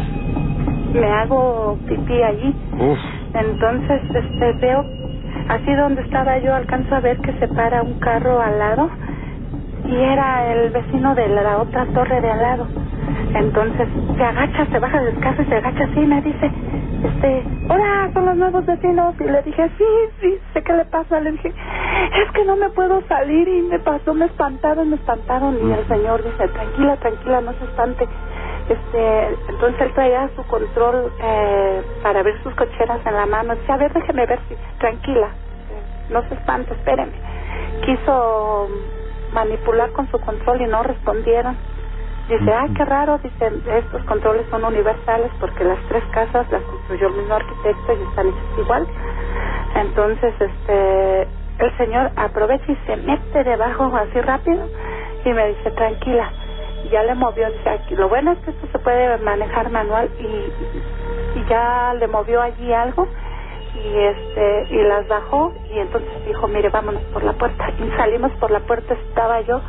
me 0.92 1.06
hago 1.06 1.78
pipí 1.86 2.22
allí. 2.22 2.54
Entonces, 3.34 4.02
este, 4.14 4.52
veo, 4.54 4.84
así 5.48 5.74
donde 5.74 6.02
estaba 6.02 6.38
yo, 6.38 6.54
alcanzo 6.54 6.94
a 6.96 7.00
ver 7.00 7.18
que 7.18 7.32
se 7.34 7.48
para 7.48 7.82
un 7.82 7.94
carro 8.00 8.40
al 8.40 8.58
lado 8.58 8.90
y 9.84 9.94
era 9.96 10.52
el 10.52 10.70
vecino 10.70 11.14
de 11.14 11.28
la 11.28 11.58
otra 11.58 11.86
torre 11.86 12.20
de 12.20 12.30
al 12.30 12.42
lado. 12.42 12.66
Entonces 13.36 13.86
se 14.16 14.24
agacha, 14.24 14.66
se 14.66 14.78
baja 14.78 15.02
del 15.02 15.18
carro 15.20 15.42
y 15.42 15.46
se 15.46 15.54
agacha 15.56 15.84
así 15.84 16.00
y 16.00 16.06
me 16.06 16.22
dice, 16.22 16.50
este, 17.04 17.44
hola, 17.68 18.10
son 18.14 18.24
los 18.24 18.36
nuevos 18.36 18.64
vecinos. 18.64 19.14
Y 19.20 19.24
le 19.24 19.42
dije, 19.42 19.70
sí, 19.76 19.84
sí, 20.20 20.38
sé 20.54 20.62
qué 20.62 20.72
le 20.72 20.86
pasa. 20.86 21.20
Le 21.20 21.32
dije, 21.32 21.48
es 21.48 22.32
que 22.32 22.44
no 22.46 22.56
me 22.56 22.70
puedo 22.70 23.02
salir 23.08 23.46
y 23.46 23.62
me 23.62 23.78
pasó, 23.80 24.14
me 24.14 24.24
espantaron, 24.24 24.88
me 24.88 24.96
espantaron. 24.96 25.58
Y 25.68 25.72
el 25.72 25.86
señor 25.86 26.24
dice, 26.24 26.48
tranquila, 26.48 26.96
tranquila, 26.96 27.40
no 27.42 27.52
se 27.52 27.64
espante. 27.64 28.08
Este, 28.70 29.28
entonces 29.50 29.80
él 29.82 29.92
traía 29.92 30.30
su 30.34 30.42
control 30.44 31.12
eh, 31.20 31.82
para 32.02 32.22
ver 32.22 32.42
sus 32.42 32.54
cocheras 32.54 33.04
en 33.04 33.14
la 33.14 33.26
mano. 33.26 33.54
Dice, 33.54 33.70
a 33.70 33.76
ver, 33.76 33.92
déjeme 33.92 34.24
ver 34.24 34.40
si, 34.48 34.56
tranquila, 34.78 35.28
no 36.10 36.22
se 36.28 36.34
espante, 36.34 36.72
espéreme. 36.72 37.12
Quiso 37.84 38.68
manipular 39.34 39.92
con 39.92 40.10
su 40.10 40.18
control 40.20 40.62
y 40.62 40.66
no 40.66 40.82
respondieron. 40.82 41.75
Dice, 42.28 42.52
ah, 42.52 42.66
qué 42.76 42.84
raro, 42.84 43.18
dice, 43.18 43.52
estos 43.78 44.02
controles 44.04 44.46
son 44.50 44.64
universales 44.64 45.30
porque 45.38 45.62
las 45.62 45.78
tres 45.88 46.02
casas 46.10 46.50
las 46.50 46.62
construyó 46.62 47.06
el 47.06 47.14
mismo 47.14 47.34
arquitecto 47.34 47.92
y 47.92 48.02
están 48.02 48.26
hechas 48.26 48.58
igual. 48.58 48.86
Entonces, 49.76 50.34
este, 50.40 51.22
el 51.58 51.76
señor 51.76 52.10
aprovecha 52.16 52.64
y 52.66 52.76
se 52.84 52.96
mete 52.96 53.44
debajo 53.44 53.84
así 53.94 54.20
rápido 54.20 54.68
y 55.24 55.32
me 55.32 55.48
dice, 55.48 55.70
tranquila, 55.70 56.32
ya 56.90 57.04
le 57.04 57.14
movió, 57.14 57.48
dice, 57.50 57.70
aquí, 57.70 57.94
lo 57.94 58.08
bueno 58.08 58.32
es 58.32 58.38
que 58.40 58.50
esto 58.50 58.66
se 58.72 58.78
puede 58.80 59.18
manejar 59.18 59.70
manual 59.70 60.10
y, 60.18 61.38
y 61.38 61.44
ya 61.48 61.94
le 61.94 62.08
movió 62.08 62.42
allí 62.42 62.72
algo 62.72 63.06
y 63.76 63.98
este 63.98 64.66
y 64.70 64.82
las 64.84 65.06
bajó 65.06 65.52
y 65.70 65.78
entonces 65.78 66.10
dijo 66.26 66.48
mire 66.48 66.70
vámonos 66.70 67.02
por 67.12 67.22
la 67.22 67.34
puerta 67.34 67.70
y 67.78 67.90
salimos 67.96 68.32
por 68.40 68.50
la 68.50 68.60
puerta 68.60 68.94
estaba 68.94 69.42
yo 69.42 69.60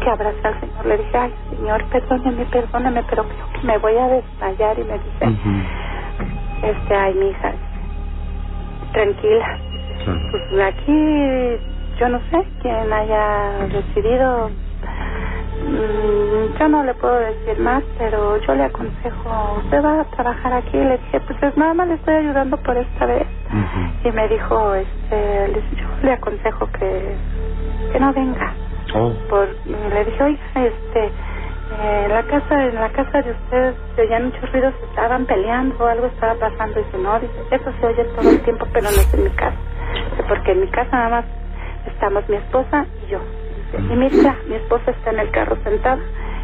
que 0.00 0.10
abracé 0.10 0.46
al 0.46 0.60
Señor. 0.60 0.86
Le 0.86 0.98
dije, 0.98 1.18
ay, 1.18 1.34
Señor, 1.50 1.84
perdóneme, 1.84 2.44
perdóneme, 2.46 3.02
pero 3.08 3.24
creo 3.24 3.46
que 3.52 3.66
me 3.66 3.78
voy 3.78 3.96
a 3.96 4.08
desmayar. 4.08 4.78
Y 4.78 4.84
me 4.84 4.94
dice, 4.94 5.38
este, 6.62 6.94
ay, 6.94 7.14
mi 7.14 7.28
hija, 7.28 7.52
tranquila. 8.92 9.58
Pues 10.30 10.60
aquí 10.60 11.60
yo 11.98 12.08
no 12.08 12.20
sé 12.30 12.46
quién 12.60 12.92
haya 12.92 13.66
decidido. 13.72 14.50
Mm, 15.66 16.58
yo 16.58 16.68
no 16.68 16.84
le 16.84 16.94
puedo 16.94 17.14
decir 17.14 17.58
más, 17.60 17.82
pero 17.96 18.36
yo 18.38 18.54
le 18.54 18.64
aconsejo, 18.64 19.60
usted 19.64 19.82
va 19.82 20.00
a 20.00 20.04
trabajar 20.04 20.52
aquí. 20.52 20.76
Le 20.76 20.98
dije, 20.98 21.20
pues 21.20 21.56
nada 21.56 21.74
más 21.74 21.88
le 21.88 21.94
estoy 21.94 22.14
ayudando 22.14 22.56
por 22.58 22.76
esta 22.76 23.06
vez. 23.06 23.26
Y 24.04 24.10
me 24.10 24.28
dijo, 24.28 24.74
este, 24.74 25.62
yo 25.76 25.86
le 26.02 26.12
aconsejo 26.12 26.66
que, 26.72 27.16
que 27.92 28.00
no 28.00 28.12
venga 28.12 28.52
Por, 29.28 29.48
le 29.66 30.04
dije, 30.04 30.22
oiga, 30.22 30.40
este, 30.54 31.10
eh, 31.80 32.06
la 32.08 32.22
casa, 32.22 32.64
en 32.66 32.74
la 32.76 32.90
casa 32.90 33.22
de 33.22 33.32
ustedes 33.32 33.74
se 33.96 34.02
oían 34.02 34.26
muchos 34.26 34.52
ruidos, 34.52 34.74
estaban 34.88 35.26
peleando 35.26 35.86
algo 35.86 36.06
estaba 36.06 36.34
pasando. 36.34 36.80
Y 36.80 36.84
dice, 36.84 36.98
no, 36.98 37.18
dice, 37.18 37.34
eso 37.50 37.72
se 37.80 37.86
oye 37.86 38.04
todo 38.04 38.30
el 38.30 38.40
tiempo, 38.42 38.66
pero 38.72 38.84
no 38.84 38.96
es 38.96 39.14
en 39.14 39.24
mi 39.24 39.30
casa. 39.30 39.56
porque 40.28 40.52
en 40.52 40.60
mi 40.60 40.68
casa 40.68 40.90
nada 40.92 41.08
más 41.08 41.24
estamos 41.86 42.28
mi 42.28 42.36
esposa 42.36 42.86
y 43.04 43.10
yo. 43.10 43.18
y 43.78 43.96
mira, 43.96 44.36
mi 44.48 44.54
esposa 44.54 44.92
está 44.92 45.10
en 45.10 45.18
el 45.18 45.30
carro 45.30 45.56
sentada 45.64 45.98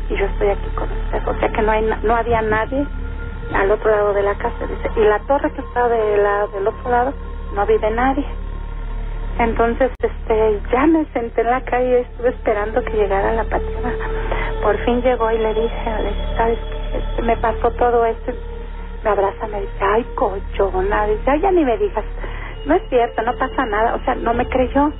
y 0.08 0.16
yo 0.16 0.26
estoy 0.26 0.48
aquí 0.48 0.68
con 0.74 0.88
usted. 0.90 1.28
O 1.28 1.38
sea 1.38 1.48
que 1.50 1.62
no, 1.62 1.70
hay, 1.70 1.88
no 2.02 2.16
había 2.16 2.42
nadie 2.42 2.84
al 3.54 3.70
otro 3.70 3.90
lado 3.90 4.12
de 4.12 4.22
la 4.22 4.34
casa. 4.34 4.66
Dice, 4.66 4.90
y 5.00 5.04
la 5.04 5.20
torre 5.20 5.52
que 5.52 5.60
está 5.60 5.88
de 5.88 6.16
la, 6.16 6.46
del 6.48 6.66
otro 6.66 6.90
lado, 6.90 7.14
no 7.54 7.66
vive 7.66 7.90
nadie. 7.90 8.26
Entonces, 9.40 9.90
este, 10.02 10.60
ya 10.70 10.86
me 10.86 11.06
senté 11.14 11.40
en 11.40 11.46
la 11.46 11.62
calle 11.62 11.90
y 11.90 12.02
estuve 12.02 12.28
esperando 12.28 12.82
que 12.82 12.92
llegara 12.92 13.32
la 13.32 13.44
patrona. 13.44 13.94
Por 14.62 14.76
fin 14.84 15.00
llegó 15.00 15.30
y 15.30 15.38
le 15.38 15.54
dije, 15.54 15.90
¿sabes 16.36 16.58
qué? 16.58 16.98
Este, 16.98 17.22
me 17.22 17.36
pasó 17.38 17.70
todo 17.70 18.04
esto. 18.04 18.32
Me 19.02 19.08
abraza, 19.08 19.46
me 19.46 19.62
dice, 19.62 19.80
ay, 19.80 20.04
cochona. 20.14 21.06
Dice, 21.06 21.22
ay, 21.30 21.40
ya 21.40 21.50
ni 21.52 21.64
me 21.64 21.78
digas. 21.78 22.04
No 22.66 22.74
es 22.74 22.82
cierto, 22.90 23.22
no 23.22 23.32
pasa 23.38 23.64
nada. 23.64 23.94
O 23.94 24.04
sea, 24.04 24.14
no 24.16 24.34
me 24.34 24.46
creyó. 24.46 24.92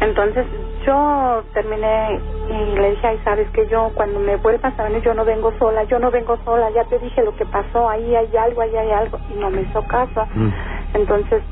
Entonces, 0.00 0.46
yo 0.86 1.42
terminé 1.54 2.20
y 2.48 2.78
le 2.78 2.90
dije, 2.90 3.06
ay, 3.08 3.20
sabes 3.24 3.48
que 3.50 3.66
yo 3.66 3.90
cuando 3.96 4.20
me 4.20 4.36
vuelvas 4.36 4.78
a 4.78 4.84
venir, 4.84 5.02
yo 5.02 5.12
no 5.12 5.24
vengo 5.24 5.52
sola, 5.58 5.82
yo 5.84 5.98
no 5.98 6.12
vengo 6.12 6.38
sola. 6.44 6.70
Ya 6.70 6.84
te 6.84 7.00
dije 7.00 7.24
lo 7.24 7.34
que 7.34 7.46
pasó, 7.46 7.88
ahí 7.88 8.14
hay 8.14 8.36
algo, 8.36 8.62
ahí 8.62 8.76
hay 8.76 8.92
algo. 8.92 9.18
Y 9.28 9.40
no 9.40 9.50
me 9.50 9.62
hizo 9.62 9.82
caso. 9.88 10.24
Entonces, 10.94 11.42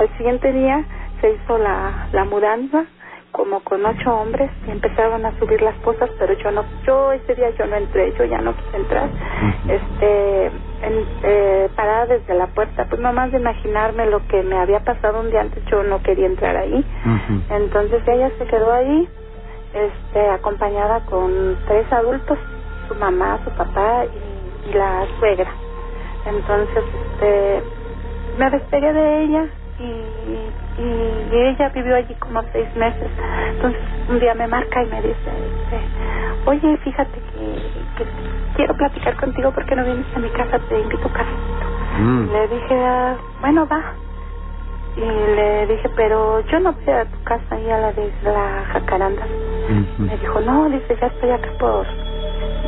al 0.00 0.16
siguiente 0.16 0.50
día 0.52 0.82
se 1.20 1.30
hizo 1.30 1.58
la, 1.58 2.08
la 2.12 2.24
mudanza 2.24 2.84
como 3.32 3.60
con 3.60 3.84
ocho 3.84 4.10
hombres 4.12 4.50
y 4.66 4.70
empezaron 4.70 5.24
a 5.24 5.38
subir 5.38 5.60
las 5.62 5.76
cosas 5.76 6.10
pero 6.18 6.32
yo 6.34 6.50
no 6.50 6.64
yo 6.84 7.12
ese 7.12 7.34
día 7.34 7.50
yo 7.50 7.66
no 7.66 7.76
entré 7.76 8.12
yo 8.18 8.24
ya 8.24 8.38
no 8.38 8.56
quise 8.56 8.76
entrar. 8.76 9.08
Este 9.68 10.46
en, 10.46 11.06
eh, 11.22 11.68
parada 11.76 12.06
desde 12.06 12.34
la 12.34 12.46
puerta 12.48 12.86
pues 12.88 13.00
nomás 13.00 13.30
de 13.30 13.38
imaginarme 13.38 14.06
lo 14.06 14.26
que 14.26 14.42
me 14.42 14.56
había 14.56 14.80
pasado 14.80 15.20
un 15.20 15.30
día 15.30 15.42
antes 15.42 15.62
yo 15.66 15.82
no 15.82 16.02
quería 16.02 16.26
entrar 16.26 16.56
ahí. 16.56 16.84
Entonces 17.50 18.02
ella 18.08 18.30
se 18.38 18.46
quedó 18.46 18.72
ahí 18.72 19.08
este 19.74 20.30
acompañada 20.30 21.00
con 21.04 21.56
tres 21.68 21.92
adultos 21.92 22.38
su 22.88 22.94
mamá 22.96 23.38
su 23.44 23.50
papá 23.50 24.06
y, 24.06 24.70
y 24.70 24.72
la 24.72 25.06
suegra. 25.20 25.50
Entonces 26.26 26.84
este 27.12 27.62
me 28.38 28.50
despegué 28.50 28.92
de 28.92 29.22
ella 29.24 29.46
y, 29.80 30.82
y, 30.82 31.30
ella 31.32 31.70
vivió 31.70 31.96
allí 31.96 32.14
como 32.16 32.42
seis 32.52 32.68
meses. 32.76 33.10
Entonces 33.50 33.80
un 34.08 34.20
día 34.20 34.34
me 34.34 34.46
marca 34.46 34.82
y 34.82 34.86
me 34.86 35.00
dice, 35.02 35.14
este, 35.14 35.80
oye, 36.46 36.76
fíjate 36.78 37.20
que, 37.20 38.06
quiero 38.56 38.74
platicar 38.76 39.16
contigo 39.16 39.52
porque 39.52 39.74
no 39.74 39.84
vienes 39.84 40.06
a 40.14 40.18
mi 40.18 40.28
casa, 40.30 40.58
te 40.68 40.80
invito 40.80 41.08
a 41.08 41.12
casa. 41.12 41.30
Mm. 41.98 42.32
Le 42.32 42.48
dije, 42.48 42.74
ah, 42.84 43.16
bueno, 43.40 43.66
va. 43.66 43.94
Y 44.96 45.00
le 45.00 45.66
dije, 45.66 45.88
pero 45.96 46.40
yo 46.40 46.60
no 46.60 46.72
voy 46.72 46.94
a 46.94 47.04
tu 47.04 47.22
casa 47.22 47.58
y 47.58 47.70
a 47.70 47.78
la 47.78 47.92
de 47.92 48.12
la 48.22 48.64
Jacaranda. 48.72 49.22
Me 49.98 50.16
dijo, 50.16 50.40
no, 50.40 50.68
dice, 50.68 50.96
ya 51.00 51.06
estoy 51.06 51.30
acá 51.30 51.48
por 51.58 51.86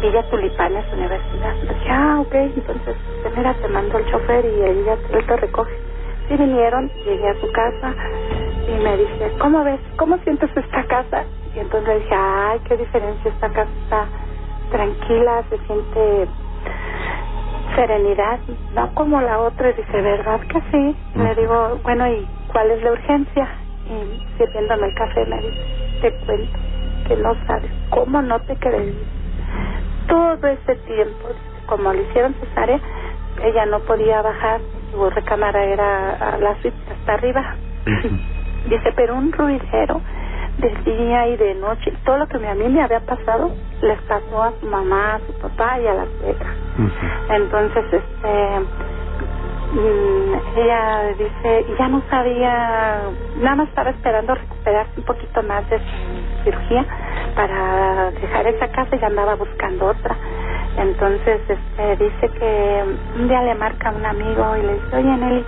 Villa 0.01 0.23
Tulipanes 0.31 0.85
Universidad. 0.93 1.55
Le 1.63 1.75
dije, 1.75 1.91
ah, 1.91 2.21
ok, 2.21 2.35
entonces, 2.35 2.97
mira, 3.37 3.55
te 3.55 3.69
mando 3.69 3.99
el 3.99 4.07
chofer 4.07 4.45
y 4.45 4.61
él, 4.63 4.85
ya, 4.85 4.93
él 5.17 5.27
te 5.27 5.37
recoge. 5.37 5.92
Y 6.33 6.37
vinieron, 6.37 6.91
llegué 7.05 7.29
a 7.29 7.41
su 7.41 7.53
casa 7.53 7.95
y 8.67 8.83
me 8.83 8.97
dice, 8.97 9.33
¿cómo 9.39 9.65
ves? 9.65 9.81
¿Cómo 9.97 10.17
sientes 10.19 10.51
esta 10.57 10.85
casa? 10.85 11.25
Y 11.55 11.59
entonces 11.59 11.89
le 11.89 12.01
dije, 12.01 12.15
ay, 12.15 12.61
qué 12.67 12.77
diferencia, 12.77 13.31
esta 13.31 13.49
casa 13.51 13.71
está 13.83 14.07
tranquila, 14.71 15.45
se 15.51 15.59
siente 15.67 16.29
serenidad, 17.77 18.39
no 18.75 18.95
como 18.95 19.21
la 19.21 19.41
otra. 19.41 19.71
Y 19.71 19.75
dice, 19.75 20.01
¿verdad 20.01 20.41
que 20.41 20.63
sí? 20.71 20.97
Le 21.17 21.35
digo, 21.35 21.79
bueno, 21.83 22.09
¿y 22.09 22.27
cuál 22.51 22.71
es 22.71 22.83
la 22.83 22.93
urgencia? 22.93 23.49
y 23.87 24.39
sirviéndome 24.39 24.87
el 24.89 24.95
café 24.95 25.27
me 25.27 25.37
dice, 25.37 26.01
te 26.01 26.13
cuento 26.25 26.59
que 27.09 27.17
no 27.17 27.35
sabes 27.47 27.71
cómo 27.91 28.23
no 28.23 28.41
te 28.41 28.57
creí. 28.57 28.97
Todo 30.09 30.47
ese 30.47 30.77
tiempo, 30.87 31.29
como 31.67 31.93
le 31.93 32.03
hicieron 32.03 32.35
cesárea, 32.35 32.81
ella 33.43 33.67
no 33.67 33.81
podía 33.81 34.23
bajar, 34.23 34.61
su 34.93 35.11
recámara 35.11 35.65
era 35.65 36.11
a 36.35 36.39
la 36.39 36.55
suite 36.61 36.77
hasta 36.91 37.15
arriba. 37.15 37.57
dice, 38.69 38.93
pero 38.95 39.17
un 39.17 39.33
ruidero 39.33 40.01
de 40.59 40.69
día 40.85 41.27
y 41.29 41.37
de 41.37 41.55
noche, 41.55 41.93
todo 42.05 42.19
lo 42.19 42.27
que 42.29 42.37
a 42.37 42.55
mí 42.55 42.69
me 42.69 42.83
había 42.83 43.01
pasado, 43.01 43.51
les 43.81 44.01
pasó 44.03 44.43
a 44.43 44.53
su 44.61 44.67
mamá, 44.67 45.15
a 45.15 45.19
su 45.21 45.33
papá 45.41 45.81
y 45.81 45.87
a 45.87 45.95
la 45.95 46.07
suegra. 46.21 46.55
Entonces, 47.31 47.85
este 47.91 48.67
Mm, 49.73 50.59
ella 50.59 51.15
dice, 51.17 51.65
ya 51.79 51.89
no 51.89 52.03
sabía, 52.11 53.01
nada 53.39 53.57
más 53.57 53.69
estaba 53.69 53.89
esperando 53.89 54.35
recuperarse 54.35 54.93
un 54.99 55.05
poquito 55.05 55.43
más 55.45 55.69
de 55.71 55.79
su 55.79 56.45
cirugía 56.45 56.85
para 57.35 58.11
dejar 58.11 58.49
esa 58.49 58.69
casa 58.69 58.95
y 59.01 59.03
andaba 59.03 59.35
buscando 59.35 59.87
otra. 59.87 60.15
Entonces 60.77 61.41
este, 61.49 61.97
dice 62.05 62.31
que 62.39 62.85
un 63.17 63.29
día 63.29 63.43
le 63.43 63.55
marca 63.57 63.91
un 63.93 64.05
amigo 64.07 64.57
y 64.57 64.63
le 64.63 64.75
dice, 64.75 64.97
oye 64.97 65.17
Nelly, 65.19 65.47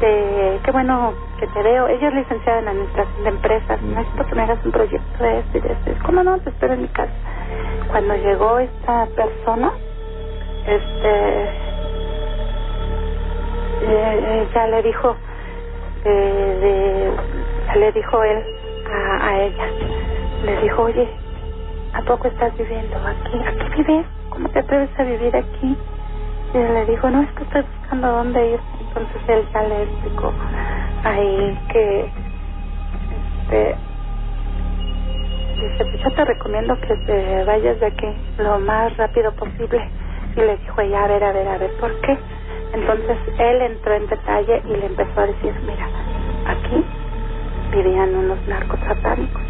qué 0.00 0.70
bueno 0.72 1.14
que 1.38 1.46
te 1.48 1.62
veo. 1.62 1.88
Ella 1.88 2.08
es 2.08 2.14
licenciada 2.14 2.60
en 2.60 2.68
administración 2.68 3.24
de 3.24 3.30
empresas, 3.30 3.82
necesito 3.82 4.26
que 4.26 4.34
me 4.36 4.42
hagas 4.42 4.64
un 4.64 4.72
proyecto 4.72 5.24
de 5.24 5.38
esto 5.40 5.58
y 5.58 5.60
de 5.60 5.72
esto. 5.72 5.92
¿Cómo 6.06 6.22
no? 6.24 6.38
Te 6.40 6.50
espero 6.50 6.74
en 6.74 6.82
mi 6.82 6.88
casa. 6.88 7.12
Cuando 7.90 8.16
llegó 8.16 8.58
esta 8.60 9.06
persona, 9.16 9.72
este 10.66 11.50
eh, 13.82 14.48
ya 14.54 14.66
le 14.68 14.82
dijo 14.82 15.16
eh, 16.04 17.16
de, 17.74 17.80
le 17.80 17.92
dijo 17.92 18.22
él 18.24 18.44
a, 18.92 19.28
a, 19.28 19.40
ella 19.42 19.66
le 20.44 20.62
dijo 20.62 20.82
oye 20.82 21.08
a 21.94 22.02
poco 22.02 22.28
estás 22.28 22.56
viviendo 22.58 22.96
aquí 22.96 23.38
aquí 23.46 23.82
vives 23.82 24.06
cómo 24.30 24.48
te 24.50 24.60
atreves 24.60 24.90
a 24.98 25.04
vivir 25.04 25.36
aquí 25.36 25.76
y 26.54 26.58
le 26.58 26.86
dijo 26.86 27.10
no 27.10 27.22
es 27.22 27.32
que 27.32 27.44
estoy 27.44 27.62
buscando 27.62 28.08
dónde 28.12 28.50
ir 28.50 28.60
entonces 28.80 29.22
él 29.28 29.48
ya 29.52 29.62
le 29.62 29.82
explicó 29.84 30.32
ahí 31.04 31.58
que 31.72 32.12
este 33.40 33.76
dice 35.60 35.84
pues 35.84 36.02
yo 36.04 36.10
te 36.16 36.24
recomiendo 36.24 36.80
que 36.80 36.96
te 37.06 37.44
vayas 37.44 37.80
de 37.80 37.86
aquí 37.86 38.08
lo 38.38 38.58
más 38.60 38.96
rápido 38.96 39.32
posible 39.34 39.90
y 40.36 40.40
le 40.40 40.56
dijo 40.58 40.80
ella 40.80 41.04
a 41.04 41.08
ver 41.08 41.24
a 41.24 41.32
ver 41.32 41.48
a 41.48 41.58
ver 41.58 41.70
por 41.78 42.00
qué 42.00 42.18
entonces 42.72 43.18
él 43.38 43.62
entró 43.62 43.94
en 43.94 44.06
detalle 44.06 44.62
y 44.64 44.68
le 44.76 44.86
empezó 44.86 45.20
a 45.20 45.26
decir, 45.26 45.54
mira, 45.66 45.88
aquí 46.46 46.84
vivían 47.72 48.16
unos 48.16 48.38
narcotratánicos, 48.48 49.42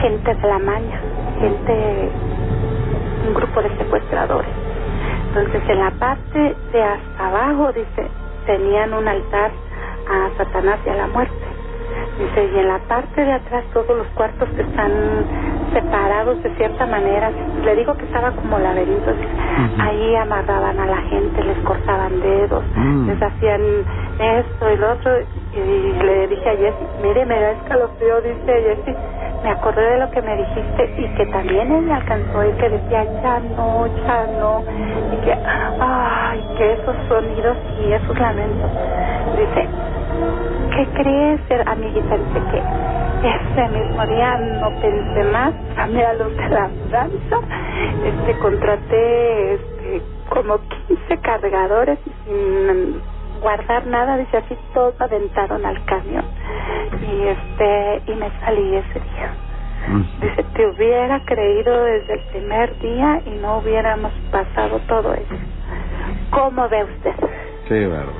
gente 0.00 0.34
de 0.34 0.48
la 0.48 0.58
maña, 0.58 1.00
gente, 1.40 2.10
un 3.26 3.34
grupo 3.34 3.62
de 3.62 3.76
secuestradores. 3.76 4.50
Entonces 5.28 5.62
en 5.68 5.78
la 5.78 5.90
parte 5.92 6.56
de 6.72 6.82
hasta 6.82 7.28
abajo, 7.28 7.72
dice, 7.72 8.08
tenían 8.46 8.94
un 8.94 9.06
altar 9.06 9.50
a 10.08 10.36
Satanás 10.36 10.78
y 10.86 10.88
a 10.88 10.94
la 10.94 11.06
muerte. 11.08 11.34
Dice, 12.18 12.50
y 12.54 12.58
en 12.58 12.68
la 12.68 12.78
parte 12.80 13.24
de 13.24 13.32
atrás 13.32 13.64
todos 13.72 13.96
los 13.96 14.06
cuartos 14.08 14.48
que 14.50 14.62
están 14.62 14.90
separados 15.72 16.42
de 16.42 16.54
cierta 16.56 16.86
manera. 16.86 17.30
Le 17.64 17.76
digo 17.76 17.94
que 17.96 18.04
estaba 18.04 18.30
como 18.32 18.58
laberinto. 18.58 19.12
Ahí 19.78 20.16
amarraban 20.16 20.78
a 20.78 20.86
la 20.86 20.96
gente, 21.02 21.42
les 21.44 21.58
cortaban 21.58 22.20
dedos, 22.20 22.64
mm. 22.74 23.08
les 23.08 23.22
hacían 23.22 23.60
esto 24.18 24.72
y 24.72 24.76
lo 24.76 24.92
otro. 24.92 25.12
Y 25.54 26.02
le 26.02 26.28
dije 26.28 26.48
a 26.48 26.56
Jessy, 26.56 26.86
mire, 27.02 27.26
me 27.26 27.40
da 27.40 27.50
escalofrío, 27.52 28.20
dice 28.22 28.44
Jessy, 28.46 28.96
me 29.42 29.50
acordé 29.50 29.82
de 29.82 29.98
lo 29.98 30.10
que 30.10 30.22
me 30.22 30.36
dijiste 30.36 30.94
y 30.98 31.08
que 31.14 31.26
también 31.26 31.70
él 31.72 31.82
me 31.82 31.94
alcanzó 31.94 32.44
y 32.44 32.52
que 32.52 32.68
decía, 32.68 33.04
ya 33.22 33.40
no, 33.56 33.86
ya 33.86 34.26
no. 34.38 34.62
Y 35.12 35.16
que, 35.24 35.36
ay, 35.80 36.44
que 36.56 36.72
esos 36.72 36.96
sonidos 37.08 37.56
y 37.80 37.92
esos 37.92 38.18
lamentos. 38.18 38.70
Dice, 39.36 39.68
¿qué 40.74 40.86
crees, 40.94 41.40
amiguita? 41.66 42.16
Dice 42.16 42.40
que 42.50 42.62
ese 43.28 43.68
mismo 43.68 44.06
día 44.06 44.36
no 44.38 44.70
pensé 44.80 45.24
más, 45.32 45.52
llamé 45.76 46.04
a 46.04 46.12
los 46.14 46.36
de 46.36 46.48
la 46.48 46.70
danza, 46.90 47.38
este, 48.04 48.38
contraté 48.38 49.54
este, 49.54 50.02
como 50.28 50.58
15 50.86 51.18
cargadores 51.18 51.98
y 52.06 52.10
sin 52.28 53.17
guardar 53.40 53.86
nada, 53.86 54.16
dice 54.16 54.38
así, 54.38 54.56
todos 54.74 55.00
aventaron 55.00 55.64
al 55.64 55.84
camión 55.84 56.24
y 57.00 57.22
este 57.28 58.02
y 58.12 58.14
me 58.16 58.30
salí 58.40 58.76
ese 58.76 59.00
día. 59.00 59.34
Dice, 60.20 60.42
te 60.54 60.66
hubiera 60.66 61.24
creído 61.24 61.84
desde 61.84 62.14
el 62.14 62.20
primer 62.32 62.78
día 62.80 63.22
y 63.24 63.30
no 63.40 63.58
hubiéramos 63.58 64.12
pasado 64.30 64.80
todo 64.88 65.14
eso. 65.14 65.34
¿Cómo 66.30 66.68
ve 66.68 66.84
usted? 66.84 67.14
Sí, 67.68 67.86
verdad. 67.86 68.12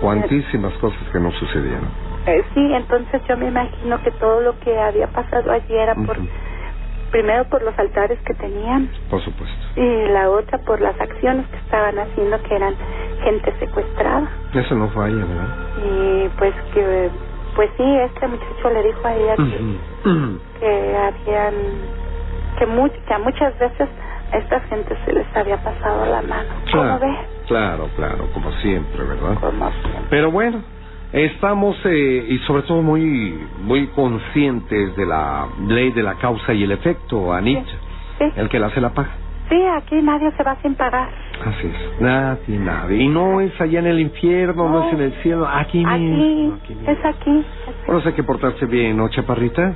Cuantísimas 0.00 0.72
cosas 0.74 1.02
que 1.12 1.18
no 1.18 1.30
sucedieron. 1.32 1.88
Eh, 2.26 2.42
sí, 2.54 2.72
entonces 2.72 3.20
yo 3.28 3.36
me 3.36 3.48
imagino 3.48 4.00
que 4.02 4.10
todo 4.12 4.40
lo 4.40 4.58
que 4.60 4.78
había 4.78 5.08
pasado 5.08 5.50
allí 5.50 5.74
era 5.74 5.94
por, 5.94 6.16
primero 7.10 7.44
por 7.44 7.62
los 7.62 7.76
altares 7.78 8.18
que 8.20 8.34
tenían. 8.34 8.90
Por 9.10 9.20
supuesto. 9.20 9.80
Y 9.80 10.08
la 10.08 10.30
otra 10.30 10.58
por 10.58 10.80
las 10.80 10.98
acciones 11.00 11.46
que 11.48 11.56
estaban 11.56 11.98
haciendo, 11.98 12.40
que 12.42 12.54
eran 12.54 12.74
gente 13.24 13.52
secuestrada. 13.58 14.28
Eso 14.54 14.74
no 14.74 14.88
falla, 14.88 15.24
¿verdad? 15.24 15.56
Y 15.84 16.28
pues 16.38 16.54
que, 16.74 17.10
pues 17.54 17.70
sí, 17.76 17.84
este 17.84 18.28
muchacho 18.28 18.70
le 18.70 18.82
dijo 18.82 19.06
a 19.06 19.14
ella 19.14 19.36
que, 19.36 20.60
que 20.60 20.96
habían, 20.96 21.54
que, 22.58 23.00
que 23.06 23.14
a 23.14 23.18
muchas 23.18 23.58
veces 23.58 23.88
a 24.32 24.36
esta 24.38 24.60
gente 24.60 24.96
se 25.04 25.12
les 25.12 25.36
había 25.36 25.56
pasado 25.62 26.06
la 26.06 26.22
mano. 26.22 26.48
¿Cómo 26.70 26.98
ve? 26.98 27.16
Claro, 27.46 27.88
claro, 27.96 28.28
como 28.32 28.50
siempre, 28.52 29.04
¿verdad? 29.04 29.38
Como 29.40 29.70
siempre. 29.70 30.02
Pero 30.08 30.30
bueno, 30.30 30.62
Estamos 31.12 31.76
eh, 31.84 32.26
y 32.26 32.38
sobre 32.46 32.62
todo 32.62 32.80
muy 32.80 33.38
muy 33.60 33.88
conscientes 33.88 34.96
de 34.96 35.04
la 35.04 35.46
ley 35.68 35.92
de 35.92 36.02
la 36.02 36.14
causa 36.14 36.54
y 36.54 36.62
el 36.62 36.72
efecto, 36.72 37.34
Anit, 37.34 37.66
el 38.34 38.48
que 38.48 38.58
la 38.58 38.68
hace 38.68 38.80
la 38.80 38.94
paga. 38.94 39.10
Sí, 39.52 39.62
aquí 39.66 40.00
nadie 40.00 40.32
se 40.34 40.42
va 40.42 40.56
sin 40.62 40.74
pagar. 40.74 41.10
Así 41.44 41.66
es, 41.66 42.00
nadie, 42.00 42.58
nadie. 42.58 43.02
Y 43.02 43.08
no 43.08 43.42
es 43.42 43.60
allá 43.60 43.80
en 43.80 43.86
el 43.86 44.00
infierno, 44.00 44.66
no, 44.66 44.86
es 44.86 44.94
en 44.94 45.00
el 45.02 45.12
cielo, 45.22 45.46
aquí, 45.46 45.84
mismo. 45.84 46.54
Aquí, 46.54 46.76
es 46.86 47.04
aquí. 47.04 47.44
Bueno, 47.86 48.02
hay 48.02 48.12
que 48.14 48.22
portarse 48.22 48.64
bien, 48.64 48.96
¿no, 48.96 49.10
chaparrita? 49.10 49.74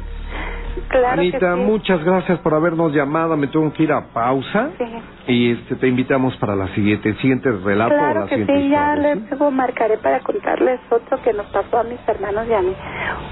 Anita, 1.10 1.56
muchas 1.56 2.02
gracias 2.04 2.38
por 2.38 2.54
habernos 2.54 2.92
llamado. 2.92 3.36
Me 3.36 3.48
tengo 3.48 3.70
que 3.72 3.82
ir 3.82 3.92
a 3.92 4.12
pausa. 4.12 4.70
Sí. 4.78 4.84
Y 5.26 5.50
este, 5.52 5.76
te 5.76 5.88
invitamos 5.88 6.36
para 6.36 6.54
la 6.54 6.68
siguiente, 6.68 7.10
el 7.10 7.18
siguiente 7.18 7.50
relato 7.50 7.94
claro 7.94 8.20
la 8.20 8.26
que 8.26 8.46
sí, 8.46 8.68
ya 8.68 8.94
luego 8.96 9.50
marcaré 9.50 9.98
para 9.98 10.20
contarles 10.20 10.80
otro 10.90 11.20
que 11.22 11.32
nos 11.32 11.46
pasó 11.46 11.78
a 11.78 11.84
mis 11.84 11.98
hermanos 12.06 12.46
y 12.48 12.52
a 12.52 12.62
mí. 12.62 12.74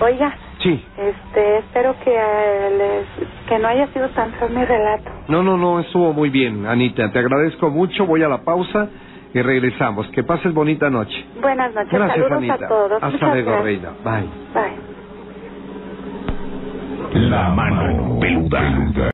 Oiga. 0.01 0.35
Sí. 0.65 0.83
Este, 0.97 1.59
espero 1.59 1.95
que 2.03 2.11
eh, 2.17 2.71
les, 2.79 3.29
que 3.47 3.59
no 3.59 3.69
haya 3.69 3.87
sido 3.89 4.09
tan 4.11 4.33
feo 4.33 4.49
mi 4.49 4.65
relato. 4.65 5.11
No, 5.29 5.43
no, 5.43 5.59
no, 5.59 5.79
estuvo 5.79 6.15
muy 6.15 6.31
bien, 6.31 6.65
Anita. 6.67 7.13
Te 7.13 7.19
agradezco 7.19 7.69
mucho. 7.69 8.07
Voy 8.07 8.23
a 8.23 8.29
la 8.29 8.39
pausa 8.45 8.89
y 9.35 9.43
regresamos. 9.43 10.09
Que 10.09 10.23
pases 10.25 10.55
bonita 10.55 10.89
noche. 10.89 11.27
Buenas 11.39 11.75
noches. 11.75 11.93
Gracias, 11.93 12.15
Saludos 12.17 12.39
Anita. 12.39 12.55
a 12.55 12.69
todos. 12.69 13.03
Hasta 13.03 13.27
luego, 13.35 13.63
Reina. 13.63 13.91
Bye. 14.03 14.25
Bye. 14.55 14.95
La 17.29 17.49
mano 17.51 18.19
peluda. 18.19 19.11